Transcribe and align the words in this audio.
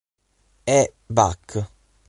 E. 0.77 0.79
Bach. 1.11 1.53